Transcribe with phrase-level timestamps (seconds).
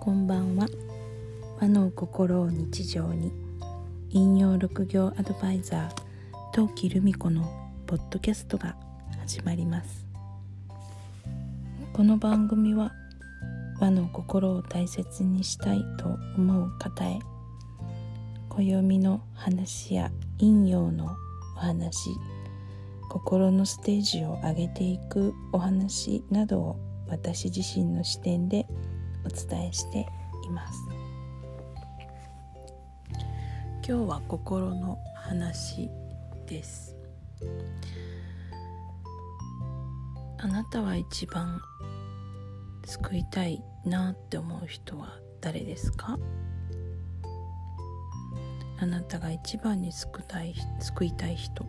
[0.00, 0.66] こんばんは。
[1.60, 3.34] 和の心を日常に。
[4.08, 7.44] 引用六行アドバイザー陶器留美子の
[7.86, 8.76] ポッドキャストが
[9.20, 10.06] 始まります。
[11.92, 12.92] この番組は
[13.78, 17.18] 和の心を大切にしたいと思う方へ
[18.48, 21.14] 暦の話や引用の
[21.56, 22.08] お話
[23.10, 26.76] 心のステージを上げていくお話などを
[27.06, 28.66] 私自身の視点で
[29.24, 30.06] お伝えして
[30.44, 30.78] います。
[33.86, 35.90] 今日は心の話
[36.46, 36.96] です。
[40.38, 41.60] あなたは一番
[42.86, 46.18] 救いたいなって思う人は誰ですか？
[48.78, 51.64] あなたが一番に救いたい救いたい人。
[51.64, 51.66] っ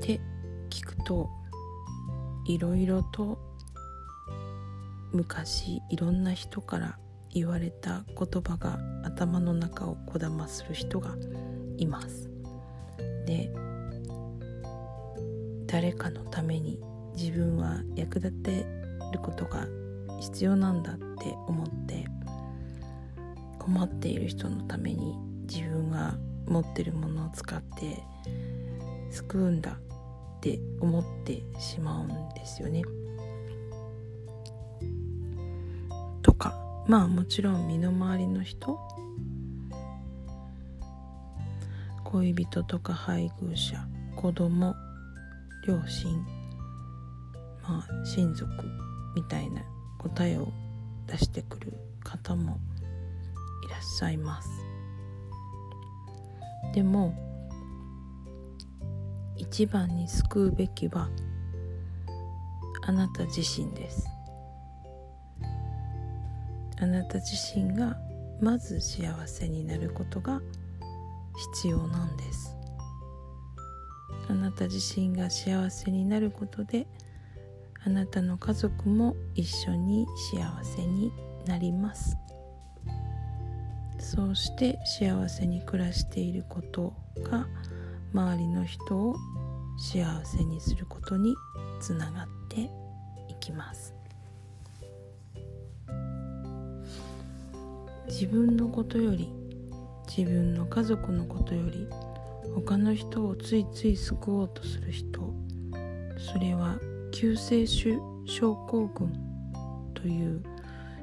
[0.00, 0.20] て
[0.70, 1.28] 聞くと
[2.46, 3.38] いろいろと
[5.12, 6.98] 昔いろんな人から
[7.30, 11.16] 言われた言葉が頭の中をこだまする人が
[11.76, 12.30] います
[13.26, 13.50] で
[15.66, 16.80] 誰かのために
[17.16, 18.66] 自分は役立て
[19.12, 19.66] ることが
[20.20, 22.04] 必要なんだって思って
[23.58, 26.16] 困っている人のために自分が
[26.46, 28.02] 持ってるものを使って
[29.10, 32.82] 救うんだって思ってしまうんですよね。
[36.22, 36.54] とか。
[36.86, 38.78] まあもちろん身の回りの人。
[42.04, 43.76] 恋人とか配偶者。
[44.16, 44.74] 子供。
[45.66, 46.16] 両親。
[47.62, 48.50] まあ親族。
[49.14, 49.62] みたいな。
[50.02, 50.52] 答えを
[51.06, 52.58] 出してくる方も
[53.64, 54.48] いらっしゃいます。
[56.74, 57.14] でも
[59.36, 61.08] 一番に救うべきは
[62.82, 64.08] あなた自身です。
[66.82, 67.96] あなた自身が
[68.40, 70.42] まず幸せになることが
[71.54, 72.56] 必要なんです。
[74.28, 76.88] あなた自身が幸せになることで
[77.84, 81.12] あなたの家族も一緒に幸せに
[81.46, 82.16] なります。
[84.00, 87.46] そうして幸せに暮らしていることが
[88.12, 89.14] 周りの人を
[89.78, 91.36] 幸せにすることに
[91.80, 92.62] つながって
[93.28, 94.01] いきます。
[98.08, 99.32] 自分のことより
[100.08, 101.88] 自分の家族のことより
[102.54, 105.34] 他の人をついつい救おうとする人
[106.18, 106.78] それは
[107.12, 109.12] 救世主症候群
[109.94, 110.42] という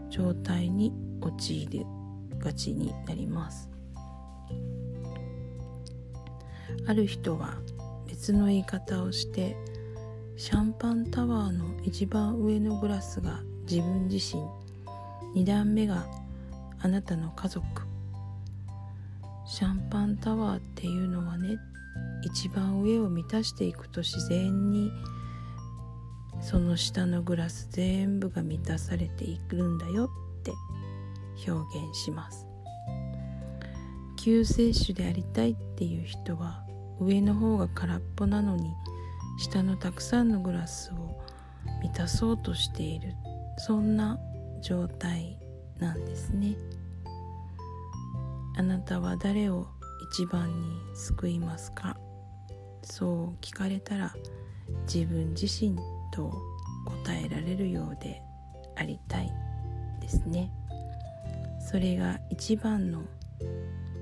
[0.09, 1.85] 状態に陥り
[2.39, 3.69] がちになります。
[6.87, 7.57] ある人は
[8.07, 9.55] 別の言い方をして
[10.37, 14.41] シャンパンタワーの一番上のグラスが自分自身
[15.35, 16.07] 2段目が
[16.81, 17.65] あなたの家族。
[19.45, 21.57] シャンパンタワーっていうのはね
[22.21, 24.91] 一番上を満たしていくと自然に
[26.39, 30.51] その下のグラス全部が満たされていくんだよって
[31.51, 32.45] 表現します。
[34.17, 36.63] 救世主でありたいっていう人は
[36.99, 38.71] 上の方が空っぽなのに
[39.39, 41.21] 下のたくさんのグラスを
[41.81, 43.13] 満たそうとしている。
[43.57, 44.19] そんな
[44.61, 45.39] 状態
[46.29, 46.57] なんですね。
[48.57, 49.67] あなたは誰を
[50.11, 51.97] 一番に救いますか？
[52.83, 54.13] そう聞かれたら
[54.91, 55.77] 自分自身
[56.11, 56.33] と
[56.85, 58.21] 答えられるようで
[58.75, 59.31] ありたい
[60.01, 60.51] ですね。
[61.59, 63.03] それが一番の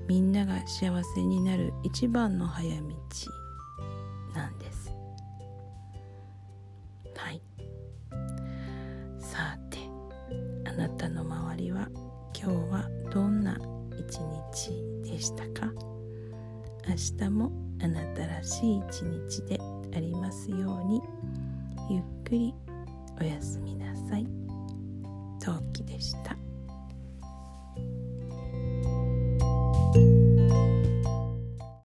[0.08, 2.86] みんなが幸せになる一番の早道
[4.34, 4.90] なんです。
[7.14, 7.42] はい。
[12.34, 13.58] 今日はどんな
[13.98, 14.18] 一
[14.52, 15.72] 日でしたか？
[16.88, 17.52] 明日も
[17.82, 19.60] あなたらしい一日で
[19.94, 21.02] ありますように
[21.90, 22.54] ゆっくり
[23.20, 24.26] おやすみなさい。
[25.40, 26.36] 陶器でした。